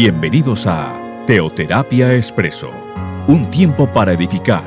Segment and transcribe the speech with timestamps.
[0.00, 2.70] Bienvenidos a Teoterapia Expreso,
[3.26, 4.62] un tiempo para edificar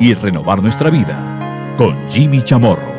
[0.00, 2.90] y renovar nuestra vida con Jimmy Chamorro.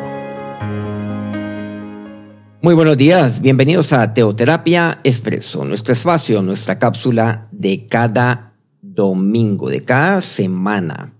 [2.62, 9.82] Muy buenos días, bienvenidos a Teoterapia Expreso, nuestro espacio, nuestra cápsula de cada domingo, de
[9.82, 11.12] cada semana.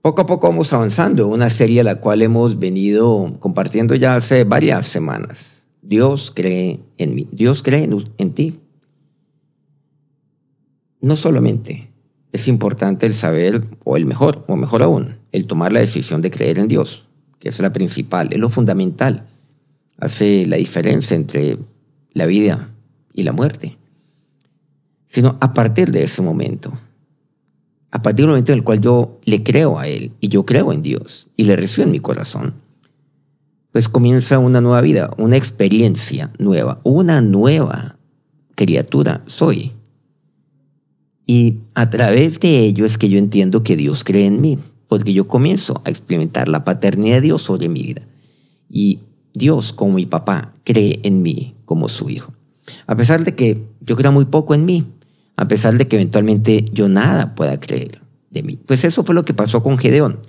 [0.00, 4.16] Poco a poco vamos avanzando en una serie a la cual hemos venido compartiendo ya
[4.16, 5.62] hace varias semanas.
[5.82, 8.60] Dios cree en mí, Dios cree en, en ti,
[11.00, 11.90] no solamente
[12.32, 16.30] es importante el saber, o el mejor, o mejor aún, el tomar la decisión de
[16.30, 17.04] creer en Dios,
[17.38, 19.26] que es la principal, es lo fundamental,
[19.98, 21.58] hace la diferencia entre
[22.12, 22.70] la vida
[23.14, 23.78] y la muerte,
[25.06, 26.72] sino a partir de ese momento,
[27.90, 30.72] a partir del momento en el cual yo le creo a Él y yo creo
[30.72, 32.54] en Dios y le recibo en mi corazón,
[33.72, 37.96] pues comienza una nueva vida, una experiencia nueva, una nueva
[38.54, 39.75] criatura soy.
[41.26, 45.12] Y a través de ello es que yo entiendo que Dios cree en mí, porque
[45.12, 48.02] yo comienzo a experimentar la paternidad de Dios sobre mi vida.
[48.70, 49.00] Y
[49.34, 52.32] Dios, como mi papá, cree en mí como su hijo.
[52.86, 54.84] A pesar de que yo creo muy poco en mí,
[55.36, 58.56] a pesar de que eventualmente yo nada pueda creer de mí.
[58.56, 60.20] Pues eso fue lo que pasó con Gedeón.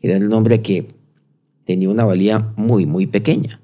[0.00, 0.94] Gedeón el hombre que
[1.64, 3.60] tenía una valía muy, muy pequeña.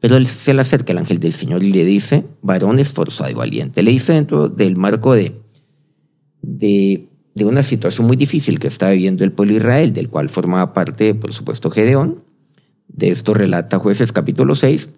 [0.00, 3.34] Pero él se le acerca el ángel del Señor y le dice, varón esforzado y
[3.34, 3.82] valiente.
[3.82, 5.40] Le dice dentro del marco de
[6.48, 7.08] de,
[7.40, 11.32] una situación muy difícil que estaba viviendo el pueblo Israel, del cual formaba parte, por
[11.32, 12.22] supuesto, Gedeón.
[12.88, 14.88] De esto relata Jueces capítulo 6,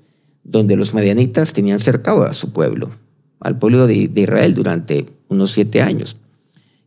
[0.45, 2.91] donde los medianitas tenían cercado a su pueblo,
[3.41, 6.17] al pueblo de, Israel durante unos siete años.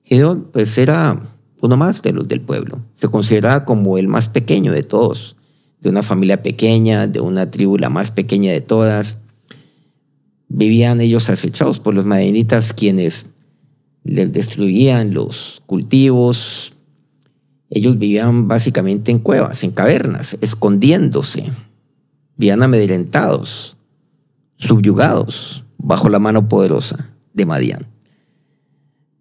[0.06, 1.20] Gedeón, pues, era
[1.62, 2.80] uno más de los del pueblo.
[2.94, 5.36] Se consideraba como el más pequeño de todos,
[5.82, 9.18] de una familia pequeña, de una tribu la más pequeña de todas.
[10.48, 13.33] Vivían ellos acechados por los medianitas, quienes
[14.04, 16.74] les destruían los cultivos.
[17.70, 21.52] Ellos vivían básicamente en cuevas, en cavernas, escondiéndose.
[22.38, 23.78] Vivían amedrentados,
[24.58, 27.88] subyugados bajo la mano poderosa de Madián.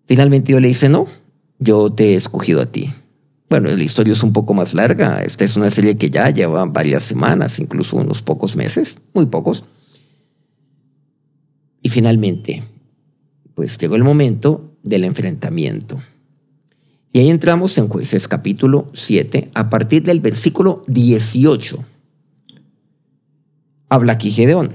[0.06, 1.06] Finalmente yo le dice, no,
[1.58, 2.92] yo te he escogido a ti.
[3.48, 5.22] Bueno, la historia es un poco más larga.
[5.22, 9.64] Esta es una serie que ya lleva varias semanas, incluso unos pocos meses, muy pocos.
[11.82, 12.64] Y finalmente,
[13.54, 16.00] pues llegó el momento del enfrentamiento.
[17.12, 21.84] Y ahí entramos en jueces capítulo 7, a partir del versículo 18.
[23.90, 24.72] Habla aquí Gedeón.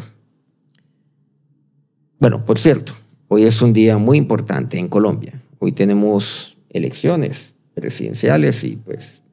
[2.19, 2.93] Bueno, por cierto,
[3.27, 5.41] hoy es un día muy importante en Colombia.
[5.57, 9.23] Hoy tenemos elecciones presidenciales y pues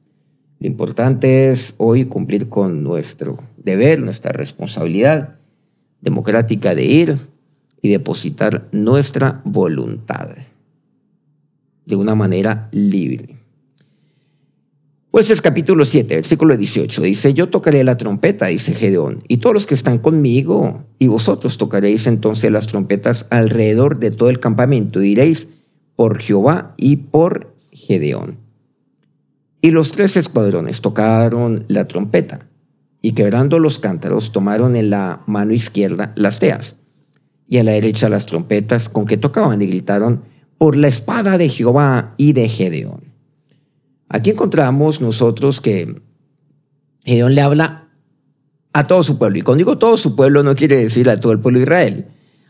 [0.59, 5.35] lo importante es hoy cumplir con nuestro deber, nuestra responsabilidad
[6.01, 7.19] democrática de ir
[7.81, 10.29] y depositar nuestra voluntad
[11.85, 13.45] de una manera libre.
[15.15, 17.01] Pues es capítulo 7, versículo 18.
[17.03, 21.57] Dice, yo tocaré la trompeta, dice Gedeón, y todos los que están conmigo, y vosotros
[21.57, 25.47] tocaréis entonces las trompetas alrededor de todo el campamento, y diréis,
[25.95, 28.39] por Jehová y por Gedeón.
[29.61, 32.47] Y los tres escuadrones tocaron la trompeta,
[33.01, 36.75] y quebrando los cántaros tomaron en la mano izquierda las teas,
[37.47, 40.23] y a la derecha las trompetas con que tocaban, y gritaron,
[40.57, 43.13] por la espada de Jehová y de Gedeón.
[44.09, 46.01] Aquí encontramos nosotros que
[47.03, 47.89] Gedeón le habla
[48.73, 49.37] a todo su pueblo.
[49.37, 52.05] Y cuando digo todo su pueblo no quiere decir a todo el pueblo de Israel.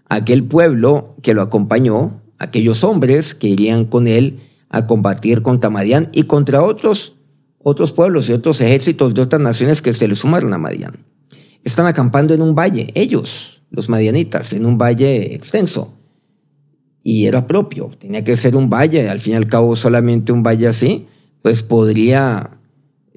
[0.08, 4.40] Aquel pueblo que lo acompañó, aquellos hombres que irían con él
[4.70, 7.16] a combatir contra Madián y contra otros,
[7.60, 11.06] otros pueblos y otros ejércitos de otras naciones que se le sumaron a Madián.
[11.64, 15.96] Están acampando en un valle, ellos, los madianitas, en un valle extenso
[17.08, 20.42] y era propio, tenía que ser un valle, al fin y al cabo solamente un
[20.42, 21.06] valle así,
[21.44, 22.58] pues podría,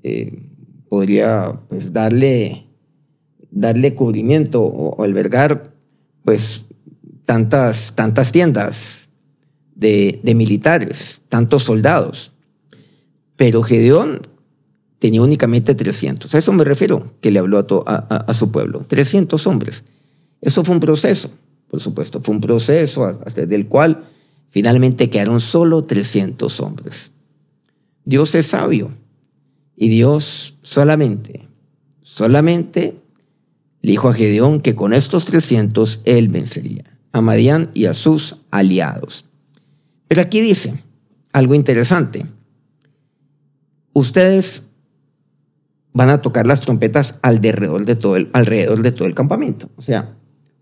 [0.03, 0.43] eh,
[0.91, 2.67] podría pues darle,
[3.51, 5.73] darle cubrimiento o, albergar
[6.23, 6.67] pues
[7.25, 9.09] tantas, tantas tiendas
[9.75, 12.33] de, militares, tantos soldados.
[13.37, 14.21] Pero Gedeón
[14.99, 16.35] tenía únicamente 300.
[16.35, 18.85] A eso me refiero que le habló a, a su pueblo.
[18.87, 19.83] 300 hombres.
[20.43, 21.31] Eso fue un proceso.
[21.69, 24.09] Por supuesto, fue un proceso hasta del cual
[24.51, 27.13] finalmente quedaron solo 300 hombres.
[28.05, 28.91] Dios es sabio
[29.77, 31.47] y Dios solamente,
[32.03, 32.97] solamente
[33.83, 38.37] le dijo a Gedeón que con estos 300 él vencería a Madián y a sus
[38.51, 39.27] aliados.
[40.09, 40.83] Pero aquí dice
[41.33, 42.27] algo interesante.
[43.93, 44.63] Ustedes
[45.93, 49.69] van a tocar las trompetas alrededor de todo el, alrededor de todo el campamento.
[49.77, 50.17] O sea,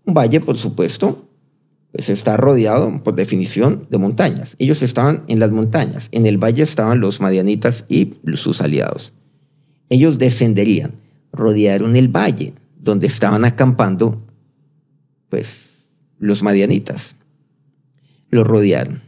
[0.07, 1.27] un valle, por supuesto,
[1.91, 4.55] pues está rodeado, por definición, de montañas.
[4.57, 6.07] Ellos estaban en las montañas.
[6.11, 9.13] En el valle estaban los madianitas y sus aliados.
[9.89, 10.93] Ellos descenderían,
[11.31, 14.25] rodearon el valle donde estaban acampando,
[15.29, 15.85] pues,
[16.19, 17.15] los madianitas.
[18.29, 19.01] Los rodearon.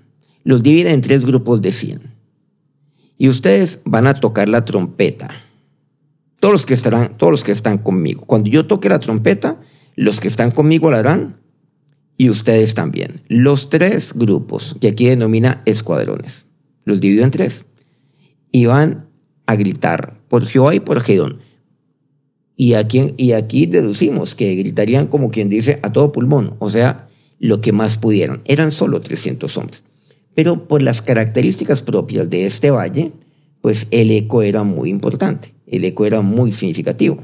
[0.43, 2.01] Los dividen en tres grupos de 100.
[3.17, 5.29] Y ustedes van a tocar la trompeta.
[6.39, 8.25] Todos los que estarán, todos los que están conmigo.
[8.25, 9.59] Cuando yo toque la trompeta,
[9.99, 11.41] los que están conmigo la harán
[12.17, 13.21] y ustedes también.
[13.27, 16.45] Los tres grupos, que aquí denomina escuadrones,
[16.85, 17.65] los divido en tres,
[18.49, 19.09] y van
[19.45, 21.39] a gritar por Jehová y por Gedón.
[22.55, 27.09] Y aquí, y aquí deducimos que gritarían como quien dice a todo pulmón, o sea,
[27.37, 28.41] lo que más pudieron.
[28.45, 29.83] Eran solo 300 hombres.
[30.33, 33.11] Pero por las características propias de este valle,
[33.59, 37.21] pues el eco era muy importante, el eco era muy significativo.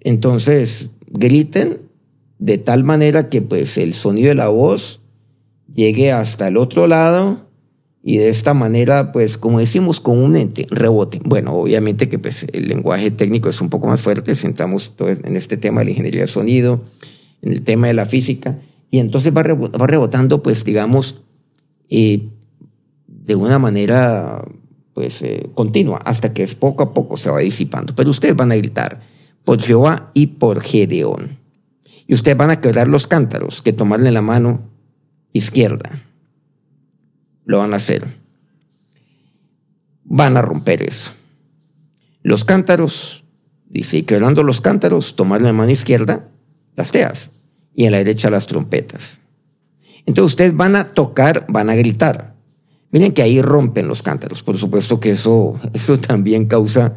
[0.00, 1.78] Entonces, griten
[2.38, 5.00] de tal manera que pues el sonido de la voz
[5.72, 7.46] llegue hasta el otro lado
[8.02, 11.20] y de esta manera, pues como decimos comúnmente, rebote.
[11.24, 15.56] Bueno, obviamente que pues el lenguaje técnico es un poco más fuerte, sentamos en este
[15.56, 16.84] tema de la ingeniería de sonido,
[17.42, 18.60] en el tema de la física,
[18.92, 21.22] y entonces va, rebotando, pues digamos,
[21.90, 22.28] eh,
[23.08, 24.44] de una manera
[24.94, 27.94] pues eh, continua, hasta que es poco a poco se va disipando.
[27.96, 29.00] Pero ustedes van a gritar
[29.46, 31.38] por Jehová y por Gedeón.
[32.08, 34.68] Y ustedes van a quebrar los cántaros que tomarle la mano
[35.32, 36.02] izquierda.
[37.44, 38.04] Lo van a hacer.
[40.02, 41.12] Van a romper eso.
[42.22, 43.22] Los cántaros,
[43.68, 46.28] dice, y quebrando los cántaros, tomarle la mano izquierda
[46.74, 47.30] las teas
[47.72, 49.20] y en la derecha las trompetas.
[50.06, 52.34] Entonces ustedes van a tocar, van a gritar.
[52.90, 54.42] Miren que ahí rompen los cántaros.
[54.42, 56.96] Por supuesto que eso, eso también causa,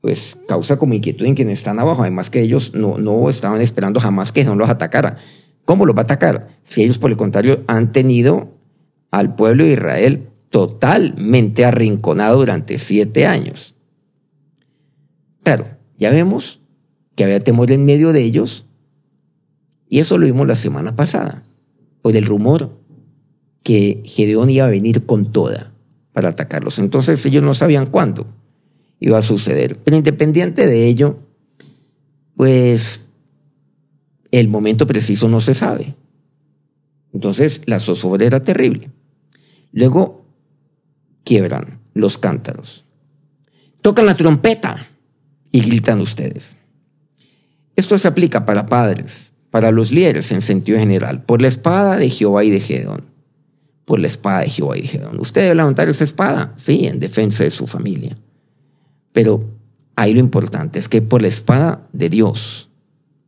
[0.00, 2.02] pues, causa como inquietud en quienes están abajo.
[2.02, 5.18] Además que ellos no, no estaban esperando jamás que no los atacara.
[5.64, 6.48] ¿Cómo los va a atacar?
[6.64, 8.48] Si ellos, por el contrario, han tenido
[9.10, 13.74] al pueblo de Israel totalmente arrinconado durante siete años.
[15.42, 15.66] Claro,
[15.96, 16.60] ya vemos
[17.14, 18.66] que había temor en medio de ellos
[19.88, 21.42] y eso lo vimos la semana pasada,
[22.02, 22.78] por el rumor
[23.62, 25.72] que Gedeón iba a venir con toda
[26.12, 26.78] para atacarlos.
[26.78, 28.26] Entonces ellos no sabían cuándo
[29.00, 29.78] iba a suceder.
[29.78, 31.18] Pero independiente de ello,
[32.36, 33.06] pues
[34.30, 35.96] el momento preciso no se sabe.
[37.12, 38.90] Entonces la zozobra era terrible.
[39.72, 40.24] Luego
[41.24, 42.84] quiebran los cántaros.
[43.82, 44.86] Tocan la trompeta
[45.50, 46.56] y gritan ustedes.
[47.76, 52.10] Esto se aplica para padres, para los líderes en sentido general, por la espada de
[52.10, 53.06] Jehová y de Gedón.
[53.86, 55.18] Por la espada de Jehová y de Gedón.
[55.18, 58.16] Usted debe levantar esa espada, sí, en defensa de su familia.
[59.12, 59.44] Pero
[59.96, 62.68] ahí lo importante es que por la espada de Dios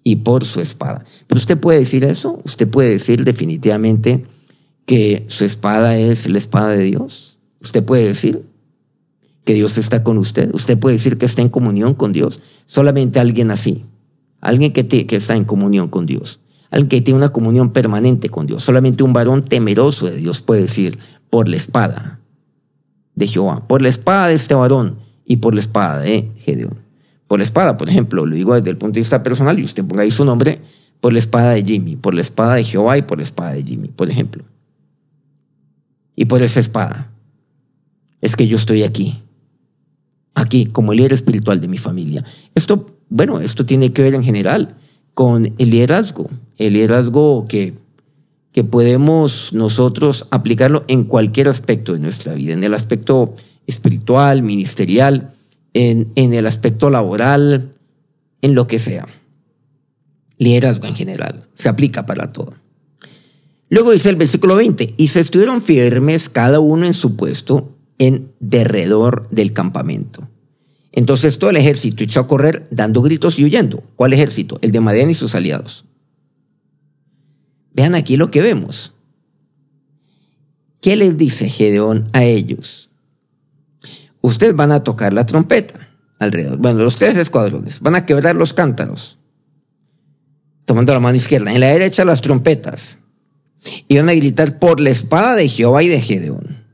[0.05, 1.05] y por su espada.
[1.27, 4.25] Pero usted puede decir eso, usted puede decir definitivamente
[4.87, 7.39] que su espada es la espada de Dios.
[7.61, 8.45] Usted puede decir
[9.45, 10.53] que Dios está con usted.
[10.55, 12.41] Usted puede decir que está en comunión con Dios.
[12.67, 13.85] Solamente alguien así
[14.43, 16.41] alguien que, que está en comunión con Dios,
[16.71, 18.63] alguien que tiene una comunión permanente con Dios.
[18.63, 20.99] Solamente un varón temeroso de Dios puede decir,
[21.31, 22.21] por la espada
[23.15, 26.79] de Jehová, por la espada de este varón y por la espada de Gedeón.
[27.29, 29.85] Por la espada, por ejemplo, lo digo desde el punto de vista personal y usted
[29.85, 30.61] ponga ahí su nombre,
[31.01, 33.63] por la espada de Jimmy, por la espada de Jehová y por la espada de
[33.63, 34.45] Jimmy, por ejemplo.
[36.15, 37.11] Y por esa espada
[38.21, 39.23] es que yo estoy aquí,
[40.35, 42.25] aquí como el líder espiritual de mi familia.
[42.55, 44.75] Esto bueno, esto tiene que ver en general
[45.13, 47.75] con el liderazgo, el liderazgo que,
[48.53, 53.35] que podemos nosotros aplicarlo en cualquier aspecto de nuestra vida, en el aspecto
[53.73, 55.35] espiritual, ministerial,
[55.75, 57.75] en, en el aspecto laboral,
[58.43, 59.09] en lo que sea.
[60.39, 62.55] Liderazgo en general, se aplica para todo.
[63.69, 68.33] Luego dice el versículo 20, y se estuvieron firmes cada uno en su puesto en
[68.39, 70.29] derredor del campamento.
[70.93, 73.83] Entonces todo el ejército echó a correr dando gritos y huyendo.
[73.97, 74.59] ¿Cuál ejército?
[74.61, 75.87] El de Madian y sus aliados.
[77.73, 78.93] Vean aquí lo que vemos.
[80.83, 82.91] ¿Qué les dice Gedeón a ellos?
[84.23, 86.57] Ustedes van a tocar la trompeta alrededor.
[86.57, 89.19] Bueno, los tres escuadrones van a quebrar los cántaros,
[90.65, 91.53] tomando la mano izquierda.
[91.53, 92.99] En la derecha las trompetas.
[93.87, 96.65] Y van a gritar por la espada de Jehová y de Gedeón.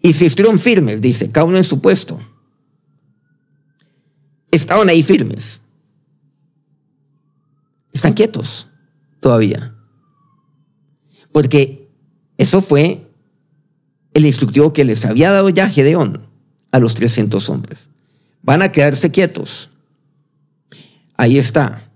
[0.00, 2.20] Y si estuvieron firmes, dice, cada uno en su puesto
[4.50, 5.60] estaban ahí firmes.
[7.92, 8.68] Están quietos
[9.20, 9.74] todavía.
[11.32, 11.90] Porque
[12.38, 13.08] eso fue
[14.14, 16.27] el instructivo que les había dado ya Gedeón
[16.70, 17.88] a los 300 hombres.
[18.42, 19.70] Van a quedarse quietos.
[21.16, 21.90] Ahí está.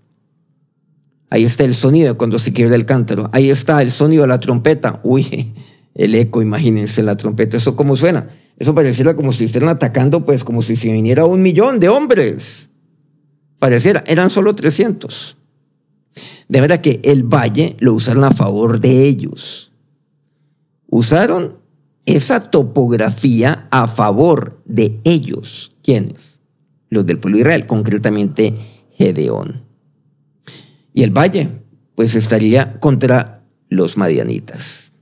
[1.31, 3.31] Ahí está el sonido cuando se quiebra el cántaro.
[3.33, 5.01] Ahí está el sonido de la trompeta.
[5.03, 5.55] Uy,
[5.95, 7.57] el eco, imagínense la trompeta.
[7.57, 8.29] ¿Eso cómo suena?
[8.59, 12.69] Eso pareciera como si estuvieran atacando, pues como si se viniera un millón de hombres.
[13.59, 15.37] Pareciera, eran solo 300.
[16.49, 19.73] De verdad que el valle lo usaron a favor de ellos.
[20.89, 21.62] Usaron
[22.07, 25.77] esa topografía a favor de ellos.
[25.83, 26.41] ¿Quiénes?
[26.91, 28.55] Los del pueblo de Israel, concretamente
[28.93, 29.63] Gedeón.
[30.93, 31.63] Y el valle,
[31.95, 34.93] pues estaría contra los madianitas.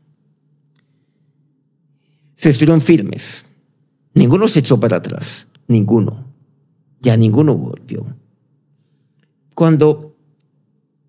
[2.37, 3.45] Se estuvieron firmes.
[4.15, 5.47] Ninguno se echó para atrás.
[5.67, 6.33] Ninguno.
[7.01, 8.07] Ya ninguno volvió.
[9.55, 10.17] Cuando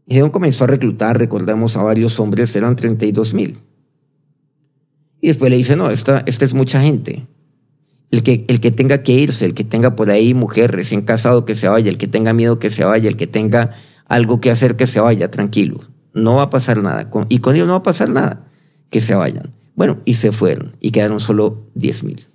[0.07, 3.59] Gedeón comenzó a reclutar, recordamos a varios hombres, eran 32 mil.
[5.21, 7.27] Y después le dice, no, esta, esta es mucha gente.
[8.09, 11.45] El que, el que tenga que irse, el que tenga por ahí mujer recién casado
[11.45, 13.75] que se vaya, el que tenga miedo que se vaya, el que tenga
[14.07, 15.81] algo que hacer que se vaya, tranquilo.
[16.13, 17.09] No va a pasar nada.
[17.29, 18.47] Y con ellos no va a pasar nada.
[18.89, 19.53] Que se vayan.
[19.75, 20.75] Bueno, y se fueron.
[20.81, 22.27] Y quedaron solo 10 mil.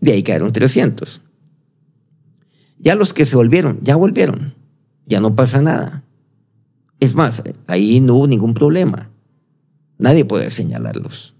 [0.00, 1.22] De ahí quedaron 300.
[2.78, 4.54] Ya los que se volvieron, ya volvieron.
[5.06, 6.04] Ya no pasa nada.
[7.00, 9.10] Es más, ahí no hubo ningún problema.
[9.98, 11.34] Nadie puede señalarlos.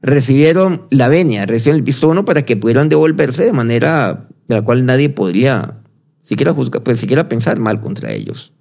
[0.00, 4.62] Recibieron la venia, recibieron el visto bueno para que pudieran devolverse de manera de la
[4.62, 5.82] cual nadie podría
[6.22, 6.70] siquiera pues
[7.28, 8.52] pensar mal contra ellos.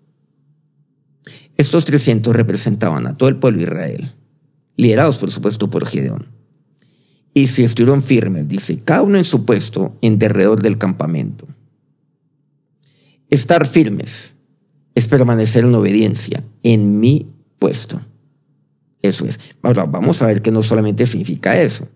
[1.58, 4.16] Estos 300 representaban a todo el pueblo de Israel,
[4.78, 6.28] liderados por supuesto por Gedeón.
[7.34, 11.48] Y si estuvieron firmes, dice, cada uno en su puesto en derredor del campamento.
[13.30, 14.36] Estar firmes
[14.96, 18.02] es permanecer en obediencia en mi puesto.
[19.02, 19.40] Eso es.
[19.62, 21.88] Ahora, vamos a ver que no solamente significa eso,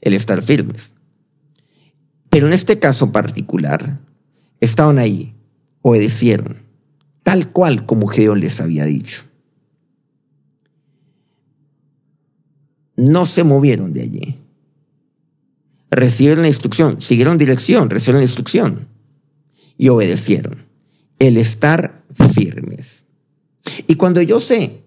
[0.00, 0.92] el estar firmes.
[2.28, 3.98] Pero en este caso particular,
[4.60, 5.34] estaban ahí,
[5.80, 6.58] obedecieron,
[7.22, 9.24] tal cual como Gedeón les había dicho.
[12.96, 14.38] No se movieron de allí.
[15.90, 18.88] Recibieron la instrucción, siguieron dirección, recibieron la instrucción
[19.78, 20.66] y obedecieron.
[21.18, 23.06] El estar firmes.
[23.86, 24.85] Y cuando yo sé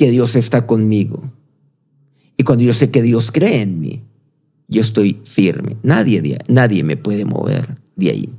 [0.00, 1.30] que Dios está conmigo
[2.38, 4.02] y cuando yo sé que Dios cree en mí,
[4.66, 5.76] yo estoy firme.
[5.82, 8.30] Nadie, nadie me puede mover de ahí.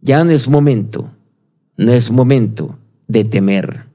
[0.00, 1.10] Ya no es momento,
[1.76, 2.78] no es momento
[3.08, 3.86] de temer,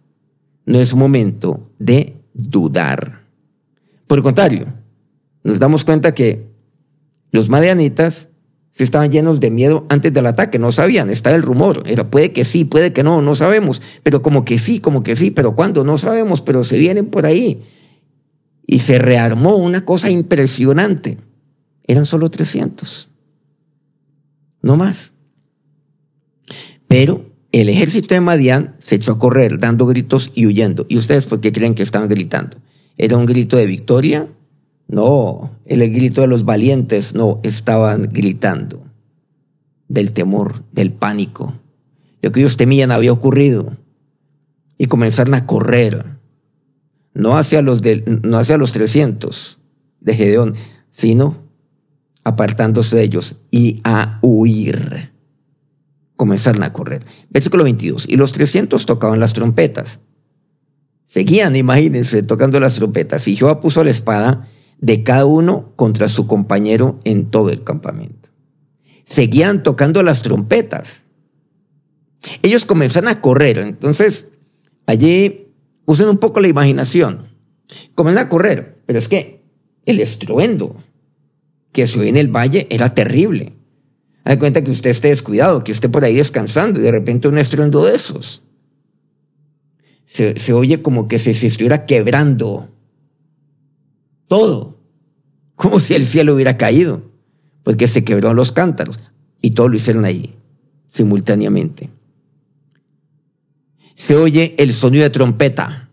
[0.65, 3.21] no es momento de dudar.
[4.05, 4.65] Por el contrario,
[5.45, 6.45] nos damos cuenta que
[7.31, 8.27] los madianitas
[8.73, 12.43] se estaban llenos de miedo antes del ataque, no sabían, estaba el rumor, puede que
[12.43, 15.83] sí, puede que no, no sabemos, pero como que sí, como que sí, pero cuándo,
[15.83, 17.61] no sabemos, pero se vienen por ahí.
[18.65, 21.19] Y se rearmó una cosa impresionante.
[21.85, 23.09] Eran solo 300,
[24.61, 25.11] no más.
[26.87, 30.87] Pero el ejército de Madián se echó a correr dando gritos y huyendo.
[30.89, 32.57] ¿Y ustedes por qué creen que estaban gritando?
[32.97, 34.27] ¿Era un grito de victoria?
[34.93, 38.83] No, el grito de los valientes, no, estaban gritando
[39.87, 41.55] del temor, del pánico.
[42.21, 43.75] Lo que ellos temían había ocurrido.
[44.77, 46.05] Y comenzaron a correr,
[47.15, 47.81] no hacia los,
[48.21, 49.59] no hacia los 300
[49.99, 50.53] de Gedeón,
[50.91, 51.37] sino
[52.23, 55.11] apartándose de ellos y a huir
[56.15, 57.03] comenzaron a correr.
[57.31, 58.07] Versículo 22.
[58.07, 60.01] Y los 300 tocaban las trompetas.
[61.07, 63.27] Seguían, imagínense, tocando las trompetas.
[63.27, 64.47] Y Jehová puso la espada
[64.83, 68.27] de cada uno contra su compañero en todo el campamento.
[69.05, 71.03] Seguían tocando las trompetas.
[72.41, 73.59] Ellos comenzaron a correr.
[73.59, 74.31] Entonces,
[74.85, 75.47] allí
[75.85, 77.29] usen un poco la imaginación.
[77.95, 78.83] Comienzan a correr.
[78.85, 79.45] Pero es que
[79.85, 80.75] el estruendo
[81.71, 83.53] que se oye en el valle era terrible.
[84.25, 87.37] Hay cuenta que usted esté descuidado, que esté por ahí descansando y de repente un
[87.37, 88.43] estruendo de esos.
[90.05, 92.69] Se, oye como que se, estuviera quebrando
[94.27, 94.72] todo,
[95.55, 97.03] como si el cielo hubiera caído,
[97.63, 98.99] porque se quebró los cántaros
[99.41, 100.35] y todo lo hicieron ahí,
[100.85, 101.89] simultáneamente.
[103.95, 105.89] Se oye el sonido de trompeta,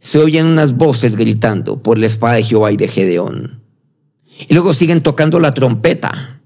[0.00, 3.62] se oyen unas voces gritando por la espada de Jehová y de Gedeón.
[4.48, 6.40] Y luego siguen tocando la trompeta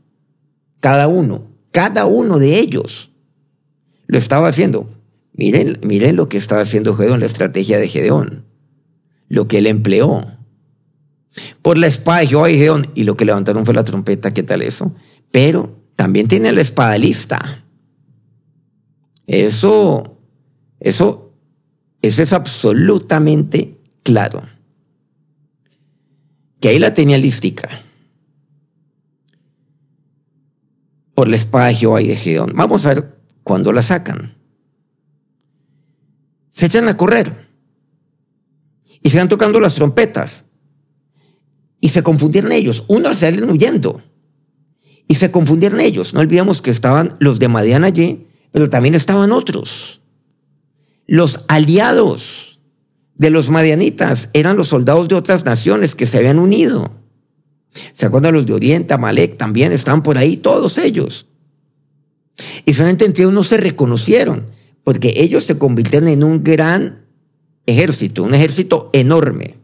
[0.81, 3.11] cada uno, cada uno de ellos
[4.07, 4.89] lo estaba haciendo.
[5.33, 8.45] Miren lo que estaba haciendo Gedeón, la estrategia de Gedeón,
[9.29, 10.38] lo que él empleó.
[11.63, 14.43] Por la espada de Jehová y Gedeón, y lo que levantaron fue la trompeta, ¿qué
[14.43, 14.95] tal eso?
[15.31, 17.65] Pero también tiene la espada lista.
[19.27, 20.19] Eso,
[20.81, 21.33] eso,
[22.03, 24.43] eso es absolutamente claro.
[26.61, 27.69] Que ahí la tenía lística.
[31.19, 32.53] por la espada de Jehová y de Gedeón.
[32.55, 34.37] Vamos a ver cuando la sacan.
[36.53, 37.49] Se echan a correr
[39.03, 40.45] y se van tocando las trompetas
[41.81, 42.85] y se confundieron ellos.
[42.89, 44.03] Unos salieron huyendo
[45.07, 46.15] y se confundieron ellos.
[46.15, 50.01] No olvidemos que estaban los de Madian allí, pero también estaban otros.
[51.07, 52.61] Los aliados
[53.15, 56.99] de los madianitas eran los soldados de otras naciones que se habían unido.
[57.93, 59.37] ¿Se acuerdan los de Oriente, Amalek?
[59.37, 61.27] También estaban por ahí, todos ellos.
[62.65, 64.47] Y solamente entre ellos no se reconocieron,
[64.85, 67.07] porque ellos se convirtieron en un gran
[67.67, 69.58] ejército, un ejército enorme,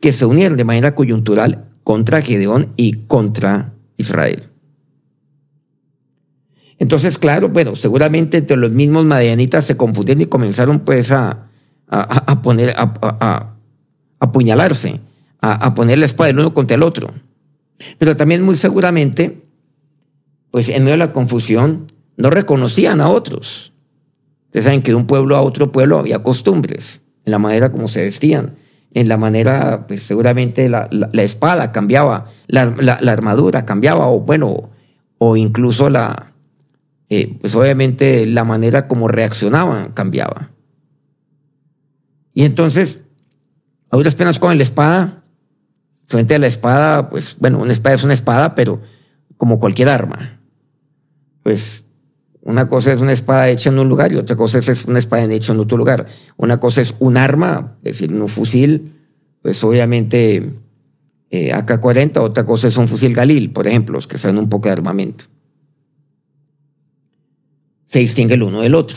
[0.00, 4.48] que se unieron de manera coyuntural contra Gedeón y contra Israel.
[6.78, 11.48] Entonces, claro, bueno, seguramente entre los mismos madianitas se confundieron y comenzaron pues a,
[11.88, 13.56] a, poner, a, a
[14.18, 15.00] apuñalarse,
[15.40, 17.12] a, poner la espada el uno contra el otro.
[17.98, 19.42] Pero también muy seguramente,
[20.50, 23.72] pues en medio de la confusión, no reconocían a otros.
[24.46, 27.88] Ustedes saben que de un pueblo a otro pueblo había costumbres, en la manera como
[27.88, 28.56] se vestían,
[28.92, 32.62] en la manera, pues seguramente la, espada cambiaba, la,
[33.12, 34.70] armadura cambiaba, o bueno,
[35.18, 36.32] o incluso la,
[37.08, 40.50] eh, pues obviamente la manera como reaccionaban cambiaba.
[42.34, 43.04] Y entonces,
[43.90, 45.22] a duras penas con la espada,
[46.06, 48.80] frente a la espada, pues bueno, una espada es una espada, pero
[49.36, 50.40] como cualquier arma.
[51.42, 51.84] Pues
[52.42, 55.24] una cosa es una espada hecha en un lugar y otra cosa es una espada
[55.32, 56.06] hecha en otro lugar.
[56.36, 58.94] Una cosa es un arma, es decir, un fusil,
[59.42, 60.50] pues obviamente
[61.30, 64.68] eh, AK-40, otra cosa es un fusil Galil, por ejemplo, los que sean un poco
[64.68, 65.26] de armamento.
[67.86, 68.96] Se distingue el uno del otro.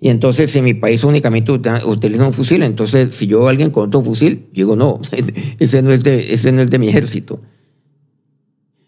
[0.00, 3.70] Y entonces, si en mi país únicamente utilizan un fusil, entonces si yo a alguien
[3.70, 5.00] con otro fusil, digo, no,
[5.58, 7.40] ese no es de, ese no es de mi ejército.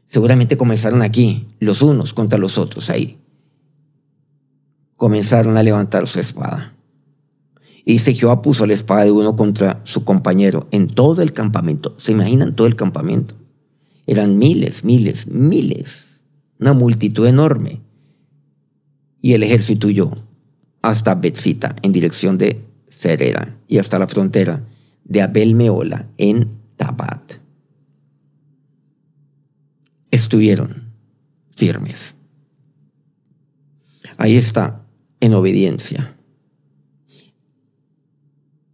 [0.09, 3.19] Seguramente comenzaron aquí, los unos contra los otros, ahí.
[4.97, 6.75] Comenzaron a levantar su espada.
[7.85, 11.95] Y dice, Jehová puso la espada de uno contra su compañero en todo el campamento.
[11.99, 13.35] ¿Se imaginan todo el campamento?
[14.07, 16.21] Eran miles, miles, miles.
[16.59, 17.83] Una multitud enorme.
[19.21, 20.11] Y el ejército huyó
[20.81, 24.65] hasta Betzita en dirección de Cerera y hasta la frontera
[25.05, 27.48] de Abel Meola en Tabat.
[30.11, 30.85] Estuvieron
[31.55, 32.15] firmes.
[34.17, 34.83] Ahí está,
[35.21, 36.17] en obediencia.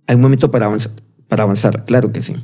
[0.06, 2.34] Hay un momento para avanzar, claro que sí.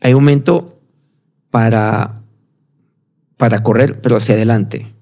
[0.00, 0.80] Hay un momento
[1.50, 2.22] para,
[3.36, 4.94] para correr, pero hacia adelante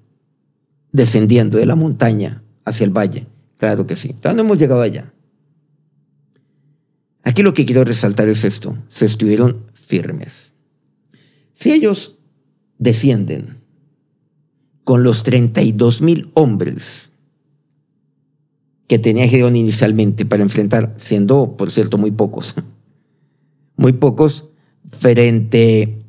[0.91, 3.27] descendiendo de la montaña hacia el valle.
[3.57, 4.13] Claro que sí.
[4.13, 5.13] Todavía no hemos llegado allá.
[7.23, 8.77] Aquí lo que quiero resaltar es esto.
[8.87, 10.48] Se estuvieron firmes.
[11.59, 12.17] Si ellos
[12.77, 13.57] descienden
[14.85, 17.11] con los 32 mil hombres
[18.87, 22.55] que tenía Gedeón inicialmente para enfrentar, siendo, por cierto, muy pocos,
[23.75, 24.51] muy pocos
[24.89, 26.01] frente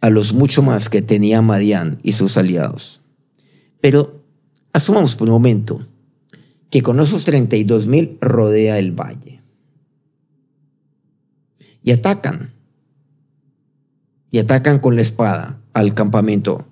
[0.00, 3.00] a los mucho más que tenía Madián y sus aliados.
[3.80, 4.22] Pero
[4.72, 5.88] asumamos por un momento
[6.70, 9.42] que con esos 32 mil rodea el valle.
[11.82, 12.55] Y atacan.
[14.36, 16.66] Y atacan con la espada al campamento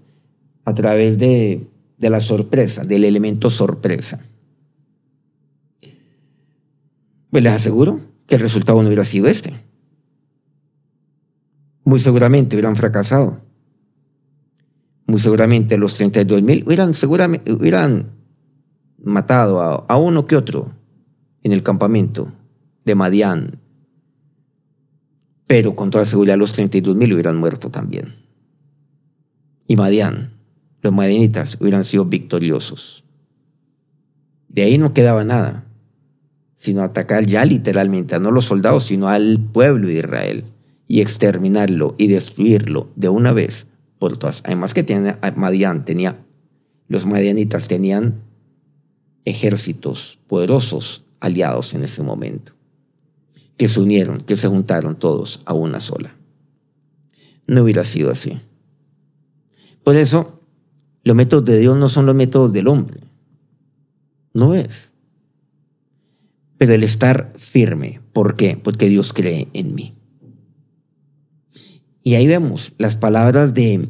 [0.65, 4.21] a través de, de la sorpresa, del elemento sorpresa.
[7.31, 9.55] Pues les aseguro que el resultado no hubiera sido este.
[11.85, 13.45] Muy seguramente hubieran fracasado
[15.07, 18.13] muy seguramente los 32 mil hubieran, seguramente, hubieran
[19.03, 20.73] matado a, uno que otro
[21.43, 22.33] en el campamento
[22.85, 23.61] de Madián.
[25.47, 28.17] Pero con toda seguridad los 32 mil hubieran muerto también.
[29.67, 30.35] Y Madián,
[30.83, 33.05] los madianitas, hubieran sido victoriosos.
[34.49, 35.65] De ahí no quedaba nada,
[36.57, 40.45] sino atacar ya literalmente, a no los soldados, sino al pueblo de Israel,
[40.87, 43.67] y exterminarlo y destruirlo de una vez
[44.45, 46.19] Además que tiene, Madian tenía,
[46.89, 48.23] los madianitas tenían
[49.25, 52.53] ejércitos poderosos aliados en ese momento,
[53.57, 56.15] que se unieron, que se juntaron todos a una sola.
[57.47, 58.41] No hubiera sido así.
[59.83, 60.41] Por eso,
[61.03, 63.01] los métodos de Dios no son los métodos del hombre.
[64.33, 64.91] No es.
[66.57, 68.57] Pero el estar firme, ¿por qué?
[68.57, 69.95] Porque Dios cree en mí.
[72.03, 73.89] Y ahí vemos las palabras de,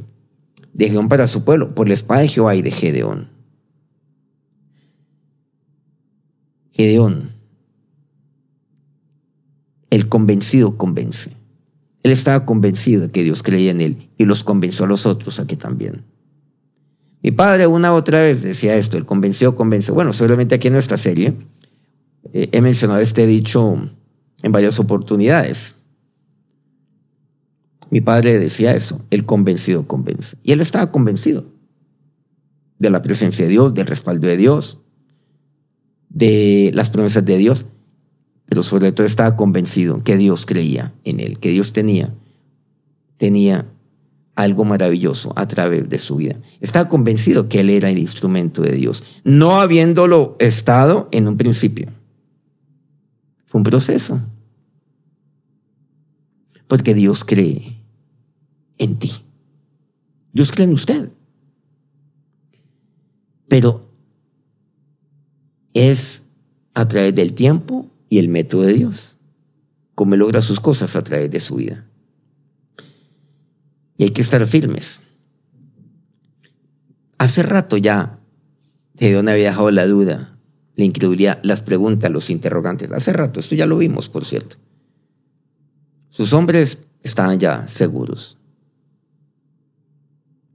[0.72, 3.28] de para su pueblo, por la espada de Jehová y de Gedeón.
[6.70, 7.33] Gedeón,
[9.94, 11.30] el convencido convence.
[12.02, 15.38] Él estaba convencido de que Dios creía en él y los convenció a los otros
[15.38, 16.04] a que también.
[17.22, 19.94] Mi padre una otra vez decía esto, él convenció, convenció.
[19.94, 21.34] Bueno, seguramente aquí en nuestra serie
[22.32, 23.88] eh, he mencionado este dicho
[24.42, 25.76] en varias oportunidades.
[27.90, 30.36] Mi padre decía eso, el convencido convence.
[30.42, 31.46] Y él estaba convencido
[32.80, 34.80] de la presencia de Dios, del respaldo de Dios,
[36.08, 37.66] de las promesas de Dios,
[38.46, 42.14] pero sobre todo estaba convencido que Dios creía en él, que Dios tenía,
[43.16, 43.66] tenía
[44.34, 46.36] algo maravilloso a través de su vida.
[46.60, 51.88] Estaba convencido que él era el instrumento de Dios, no habiéndolo estado en un principio.
[53.46, 54.20] Fue un proceso.
[56.66, 57.80] Porque Dios cree
[58.78, 59.12] en ti.
[60.32, 61.10] Dios cree en usted.
[63.46, 63.88] Pero
[65.74, 66.22] es
[66.72, 69.16] a través del tiempo y el método de Dios.
[69.94, 71.86] Cómo logra sus cosas a través de su vida.
[73.96, 75.00] Y hay que estar firmes.
[77.18, 78.18] Hace rato ya
[78.94, 80.38] de dónde había dejado la duda,
[80.76, 82.90] la incredulidad, las preguntas, los interrogantes.
[82.92, 84.56] Hace rato, esto ya lo vimos, por cierto.
[86.10, 88.38] Sus hombres estaban ya seguros.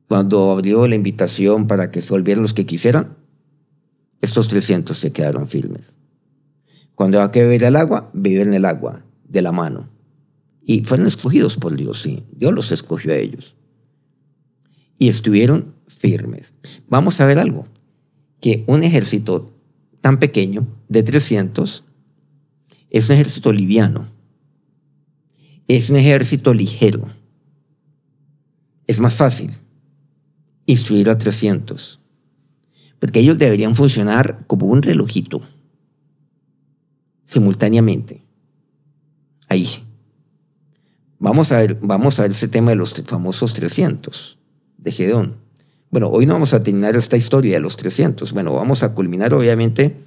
[0.07, 3.17] Cuando abrió la invitación para que se volvieran los que quisieran,
[4.21, 5.98] estos 300 se quedaron firmes.
[6.99, 9.88] Cuando hay que beber el agua, en el agua de la mano.
[10.65, 12.25] Y fueron escogidos por Dios, sí.
[12.35, 13.55] Dios los escogió a ellos.
[14.97, 16.53] Y estuvieron firmes.
[16.89, 17.67] Vamos a ver algo.
[18.41, 19.49] Que un ejército
[20.01, 21.85] tan pequeño, de 300,
[22.89, 24.09] es un ejército liviano.
[25.69, 27.07] Es un ejército ligero.
[28.88, 29.53] Es más fácil
[30.65, 32.01] instruir a 300.
[32.99, 35.41] Porque ellos deberían funcionar como un relojito.
[37.29, 38.25] Simultáneamente.
[39.47, 39.85] Ahí
[41.19, 44.39] Vamos a ver, vamos a ver ese tema de los famosos 300
[44.77, 45.35] de Gedeón.
[45.91, 48.31] Bueno, hoy no vamos a terminar esta historia de los 300.
[48.31, 49.97] Bueno, vamos a culminar obviamente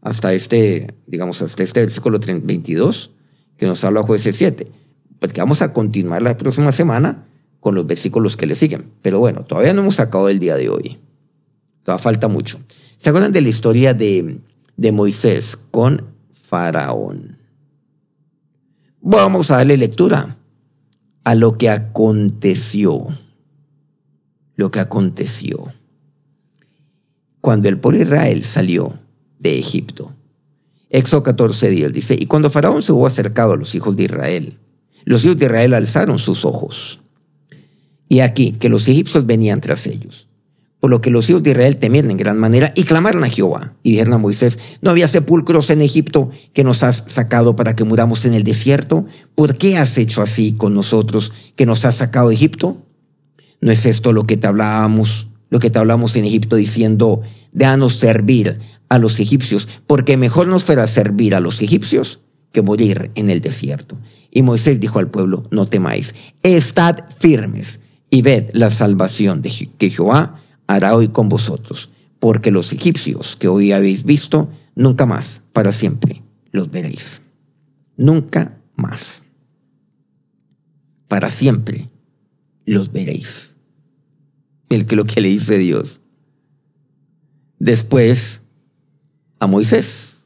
[0.00, 3.10] hasta este, digamos, hasta este versículo 22
[3.56, 4.70] que nos habla jueces 7.
[5.18, 7.26] Porque vamos a continuar la próxima semana
[7.58, 8.92] con los versículos que le siguen.
[9.02, 10.98] Pero bueno, todavía no hemos sacado el día de hoy.
[11.82, 12.60] Todavía falta mucho.
[12.96, 14.38] ¿Se acuerdan de la historia de,
[14.76, 16.09] de Moisés con
[16.50, 17.38] Faraón?
[19.00, 20.36] Vamos a darle lectura
[21.22, 23.06] a lo que aconteció.
[24.56, 25.72] Lo que aconteció.
[27.40, 28.98] Cuando el pueblo Israel salió
[29.38, 30.12] de Egipto.
[30.88, 34.58] Éxodo 14 días dice, y cuando Faraón se hubo acercado a los hijos de Israel,
[35.04, 37.00] los hijos de Israel alzaron sus ojos.
[38.08, 40.26] Y aquí que los egipcios venían tras ellos
[40.80, 43.74] por lo que los hijos de Israel temieron en gran manera y clamaron a Jehová.
[43.82, 47.84] Y dijeron a Moisés, ¿no había sepulcros en Egipto que nos has sacado para que
[47.84, 49.04] muramos en el desierto?
[49.34, 52.78] ¿Por qué has hecho así con nosotros que nos has sacado de Egipto?
[53.60, 57.20] ¿No es esto lo que te hablábamos, lo que te hablamos en Egipto diciendo,
[57.52, 62.20] déjanos servir a los egipcios, porque mejor nos fuera servir a los egipcios
[62.52, 63.98] que morir en el desierto?
[64.30, 69.90] Y Moisés dijo al pueblo, no temáis, estad firmes y ved la salvación de que
[69.90, 70.39] Jehová
[70.74, 76.22] hará hoy con vosotros, porque los egipcios que hoy habéis visto, nunca más, para siempre,
[76.52, 77.22] los veréis.
[77.96, 79.24] Nunca más.
[81.08, 81.90] Para siempre
[82.64, 83.56] los veréis.
[84.68, 86.00] El que lo que le dice Dios.
[87.58, 88.40] Después,
[89.40, 90.22] a Moisés.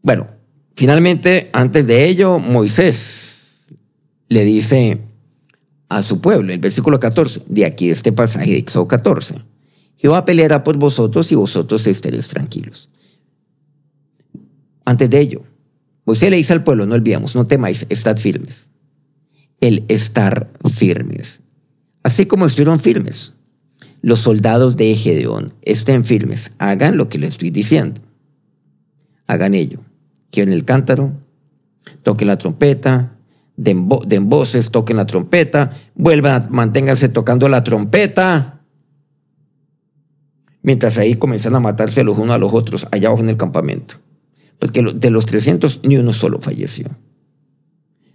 [0.00, 0.28] Bueno,
[0.76, 3.66] finalmente, antes de ello, Moisés
[4.28, 5.00] le dice
[5.96, 6.52] a su pueblo.
[6.52, 9.36] El versículo 14, de aquí este pasaje de Éxodo 14.
[9.96, 12.88] Jehová peleará por vosotros y vosotros estaréis tranquilos.
[14.84, 15.42] Antes de ello,
[16.04, 18.68] Moisés le dice al pueblo, no olvidemos, no temáis, estad firmes.
[19.60, 21.40] El estar firmes.
[22.02, 23.34] Así como estuvieron firmes,
[24.00, 28.00] los soldados de Gedeón estén firmes, hagan lo que les estoy diciendo.
[29.28, 29.78] Hagan ello.
[30.32, 31.12] Quieren el cántaro,
[32.02, 33.16] toquen la trompeta,
[33.62, 38.60] den, voces, toquen la trompeta, vuelvan, manténganse tocando la trompeta.
[40.62, 43.96] Mientras ahí comienzan a matarse los unos a los otros allá abajo en el campamento.
[44.58, 46.86] Porque de los 300 ni uno solo falleció.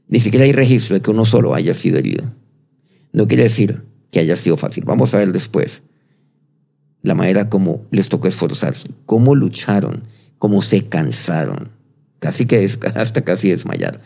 [0.07, 2.23] Ni siquiera hay registro de que uno solo haya sido herido.
[3.11, 4.85] No quiere decir que haya sido fácil.
[4.85, 5.83] Vamos a ver después
[7.01, 10.03] la manera como les tocó esforzarse, cómo lucharon,
[10.39, 11.71] cómo se cansaron,
[12.19, 14.01] casi que hasta casi desmayar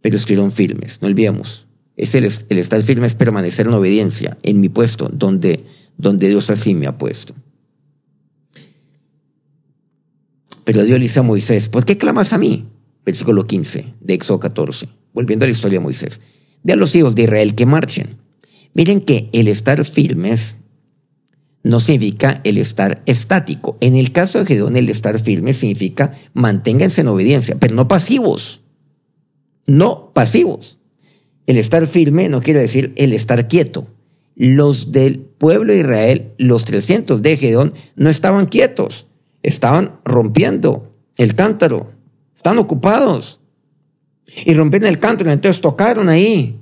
[0.00, 1.00] pero estuvieron firmes.
[1.00, 5.64] No olvidemos, es el, estar firme es permanecer en obediencia en mi puesto, donde,
[5.96, 7.34] donde Dios así me ha puesto.
[10.64, 12.68] Pero Dios le dice a Moisés, ¿por qué clamas a mí?
[13.04, 16.20] Versículo 15 de Éxodo 14, volviendo a la historia de Moisés.
[16.62, 18.16] De a los hijos de Israel que marchen.
[18.74, 20.56] Miren que el estar firmes
[21.62, 23.78] no significa el estar estático.
[23.80, 28.62] En el caso de Gedeón, el estar firme significa manténganse en obediencia, pero no pasivos.
[29.66, 30.78] No pasivos.
[31.46, 33.86] El estar firme no quiere decir el estar quieto.
[34.34, 39.06] Los del pueblo de Israel, los 300 de Gedeón, no estaban quietos,
[39.42, 41.92] estaban rompiendo el cántaro,
[42.34, 43.40] están ocupados.
[44.44, 46.60] Y rompieron el cántaro, entonces tocaron ahí.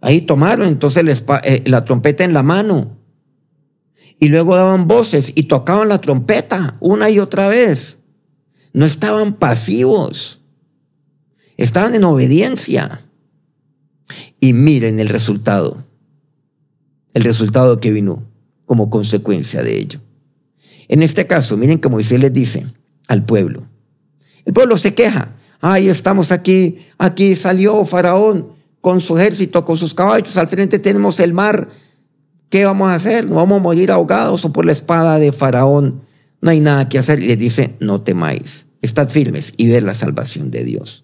[0.00, 2.98] Ahí tomaron entonces eh, la trompeta en la mano
[4.18, 7.98] y luego daban voces y tocaban la trompeta una y otra vez.
[8.72, 10.40] No estaban pasivos,
[11.56, 13.06] estaban en obediencia.
[14.40, 15.84] Y miren el resultado,
[17.14, 18.22] el resultado que vino
[18.66, 20.00] como consecuencia de ello.
[20.88, 22.66] En este caso, miren que Moisés les dice
[23.08, 23.64] al pueblo,
[24.44, 28.48] el pueblo se queja, ay, estamos aquí, aquí salió Faraón
[28.82, 31.70] con su ejército, con sus caballos, al frente tenemos el mar,
[32.54, 33.28] ¿Qué vamos a hacer?
[33.28, 36.02] ¿No vamos a morir ahogados o por la espada de Faraón?
[36.40, 37.18] No hay nada que hacer.
[37.18, 41.03] Y les dice, no temáis, estad firmes y ver la salvación de Dios.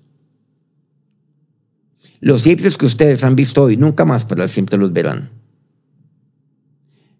[2.20, 5.30] Los egipcios que ustedes han visto hoy, nunca más para siempre los verán.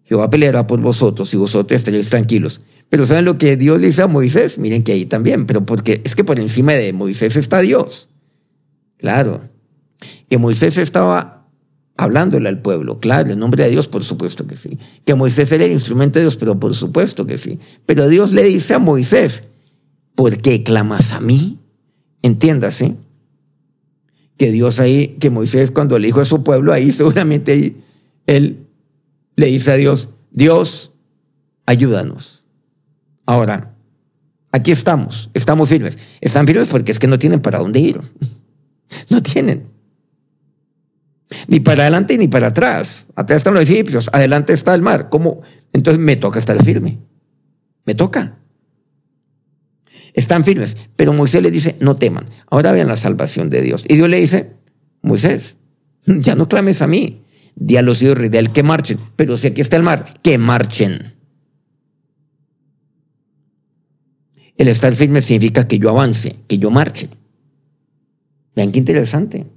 [0.03, 2.61] Jehová peleará por vosotros y vosotros estaréis tranquilos.
[2.89, 4.57] Pero ¿saben lo que Dios le dice a Moisés?
[4.59, 8.09] Miren que ahí también, pero porque es que por encima de Moisés está Dios.
[8.97, 9.41] Claro,
[10.29, 11.47] que Moisés estaba
[11.97, 12.99] hablándole al pueblo.
[12.99, 14.77] Claro, en nombre de Dios, por supuesto que sí.
[15.05, 17.59] Que Moisés era el instrumento de Dios, pero por supuesto que sí.
[17.85, 19.43] Pero Dios le dice a Moisés,
[20.15, 21.59] ¿por qué clamas a mí?
[22.21, 22.95] Entiéndase.
[24.41, 27.79] Que Dios ahí, que Moisés cuando le dijo a su pueblo, ahí seguramente ahí,
[28.25, 28.65] él
[29.35, 30.93] le dice a Dios, Dios,
[31.67, 32.43] ayúdanos.
[33.27, 33.75] Ahora,
[34.51, 35.99] aquí estamos, estamos firmes.
[36.21, 38.01] Están firmes porque es que no tienen para dónde ir.
[39.11, 39.69] No tienen.
[41.47, 43.05] Ni para adelante ni para atrás.
[43.15, 45.09] Atrás están los egipcios, adelante está el mar.
[45.09, 45.43] ¿Cómo?
[45.71, 46.97] Entonces me toca estar firme.
[47.85, 48.39] Me toca.
[50.13, 50.77] Están firmes.
[50.95, 52.25] Pero Moisés le dice, no teman.
[52.49, 53.85] Ahora vean la salvación de Dios.
[53.87, 54.53] Y Dios le dice,
[55.01, 55.57] Moisés,
[56.05, 57.23] ya no clames a mí.
[57.55, 58.97] Di a los hijos de Israel que marchen.
[59.15, 61.15] Pero si aquí está el mar, que marchen.
[64.57, 67.09] El estar firme significa que yo avance, que yo marche.
[68.55, 69.47] Vean qué interesante.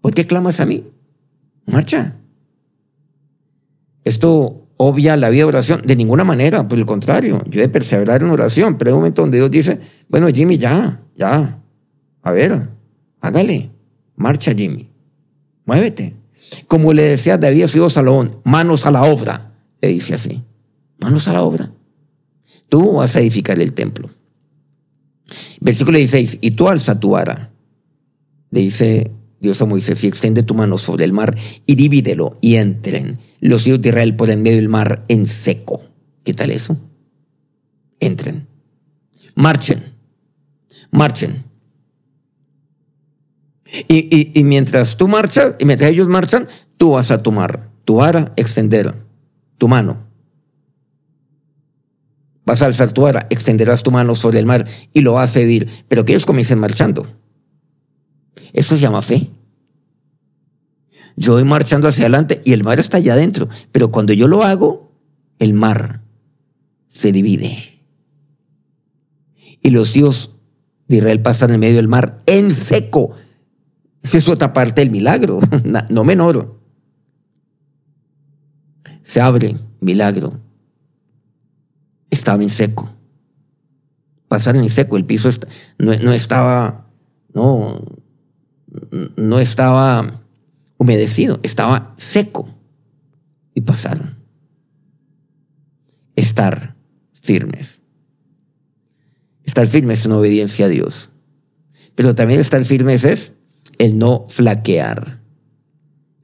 [0.00, 0.84] ¿Por qué clamas a mí?
[1.66, 2.16] Marcha.
[4.04, 5.82] Esto obvia la vida de oración.
[5.84, 9.00] De ninguna manera, por el contrario, yo he de perseverar en oración, pero hay un
[9.00, 11.60] momento donde Dios dice, bueno, Jimmy, ya, ya,
[12.22, 12.70] a ver,
[13.20, 13.70] hágale,
[14.16, 14.90] marcha Jimmy,
[15.66, 16.16] muévete.
[16.66, 20.42] Como le decía David a su hijo Salomón, manos a la obra, le dice así,
[20.98, 21.70] manos a la obra.
[22.70, 24.08] Tú vas a edificar el templo.
[25.60, 27.50] Versículo 16, y tú alza tu vara,
[28.50, 32.56] le dice Dios a Moisés, y extiende tu mano sobre el mar y divídelo y
[32.56, 35.82] entren los hijos de Israel por en medio del mar en seco.
[36.24, 36.76] ¿Qué tal eso?
[37.98, 38.46] Entren.
[39.34, 39.80] Marchen.
[40.90, 41.44] Marchen.
[43.88, 48.94] Y, mientras tú marchas, y mientras ellos marchan, tú vas a tomar tu vara, extender
[49.58, 50.08] tu mano.
[52.44, 55.38] Vas a alzar tu vara, extenderás tu mano sobre el mar y lo vas a
[55.38, 55.68] vivir.
[55.88, 57.19] Pero que ellos comiencen marchando.
[58.52, 59.30] Eso se llama fe.
[61.16, 64.42] Yo voy marchando hacia adelante y el mar está allá adentro, pero cuando yo lo
[64.42, 64.92] hago,
[65.38, 66.02] el mar
[66.88, 67.82] se divide.
[69.62, 70.36] Y los hijos
[70.88, 73.12] de Israel pasan en medio del mar en seco.
[74.02, 75.40] Es otra parte del milagro,
[75.90, 76.58] no menor.
[79.02, 80.40] Se abre, milagro.
[82.10, 82.90] Estaba en seco.
[84.28, 85.28] Pasaron en seco, el piso
[85.78, 86.86] no, no estaba,
[87.34, 87.80] no,
[89.16, 90.22] no estaba
[90.78, 92.48] humedecido, estaba seco.
[93.54, 94.16] Y pasaron.
[96.16, 96.76] Estar
[97.20, 97.82] firmes.
[99.44, 101.10] Estar firmes en obediencia a Dios.
[101.94, 103.34] Pero también estar firmes es
[103.78, 105.20] el no flaquear.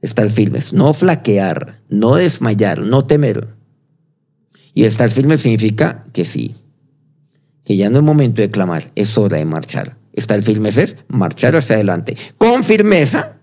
[0.01, 3.55] Estar firmes, no flaquear, no desmayar, no temer.
[4.73, 6.55] Y estar firme significa que sí,
[7.63, 9.97] que ya no es momento de clamar, es hora de marchar.
[10.17, 13.37] Estar firmes es marchar hacia adelante con firmeza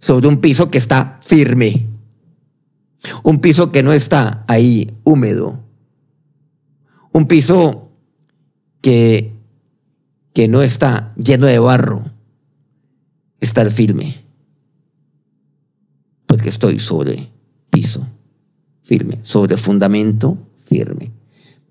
[0.00, 1.86] sobre un piso que está firme.
[3.22, 5.62] Un piso que no está ahí húmedo.
[7.12, 7.92] Un piso
[8.80, 9.34] que,
[10.32, 12.10] que no está lleno de barro.
[13.40, 14.24] Estar firme.
[16.26, 17.30] Porque estoy sobre
[17.70, 18.04] piso
[18.82, 21.12] firme, sobre fundamento firme.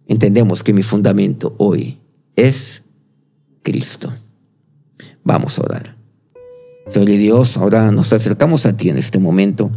[0.08, 2.00] Entendemos que mi fundamento hoy
[2.38, 2.83] es
[3.64, 4.14] Cristo.
[5.24, 5.96] Vamos a orar.
[6.88, 9.72] Señor y Dios, ahora nos acercamos a ti en este momento,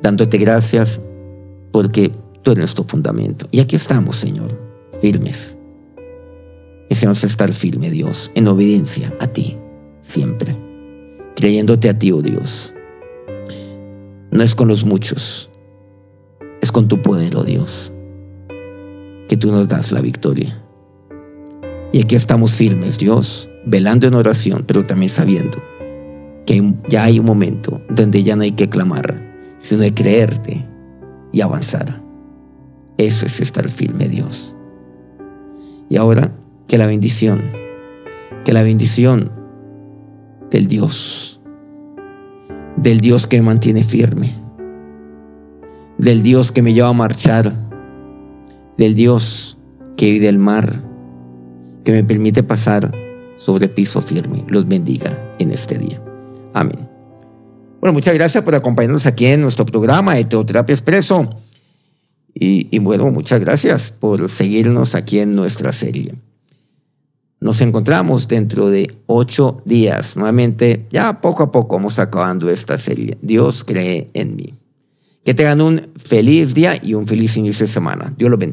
[0.00, 1.00] dándote gracias
[1.72, 3.48] porque tú eres nuestro fundamento.
[3.50, 4.58] Y aquí estamos, Señor,
[5.00, 5.56] firmes.
[6.88, 9.56] Deseamos estar firme, Dios, en obediencia a ti,
[10.00, 10.56] siempre,
[11.34, 12.72] creyéndote a ti, oh Dios.
[14.30, 15.50] No es con los muchos,
[16.60, 17.92] es con tu poder, oh Dios,
[19.28, 20.63] que tú nos das la victoria.
[21.94, 25.62] Y aquí estamos firmes, Dios, velando en oración, pero también sabiendo
[26.44, 29.22] que ya hay un momento donde ya no hay que clamar,
[29.60, 30.66] sino de creerte
[31.30, 32.02] y avanzar.
[32.96, 34.56] Eso es estar firme, Dios.
[35.88, 36.32] Y ahora
[36.66, 37.42] que la bendición,
[38.44, 39.30] que la bendición
[40.50, 41.40] del Dios,
[42.76, 44.34] del Dios que me mantiene firme,
[45.98, 47.54] del Dios que me lleva a marchar,
[48.76, 49.58] del Dios
[49.96, 50.83] que vive del mar,
[51.84, 52.92] que me permite pasar
[53.36, 56.00] sobre piso firme, los bendiga en este día.
[56.54, 56.88] Amén.
[57.80, 61.38] Bueno, muchas gracias por acompañarnos aquí en nuestro programa de Teoterapia Expreso.
[62.32, 66.14] Y, y, bueno, muchas gracias por seguirnos aquí en nuestra serie.
[67.40, 70.16] Nos encontramos dentro de ocho días.
[70.16, 73.18] Nuevamente, ya poco a poco vamos acabando esta serie.
[73.20, 74.54] Dios cree en mí.
[75.22, 78.14] Que tengan un feliz día y un feliz inicio de semana.
[78.16, 78.52] Dios los bendiga.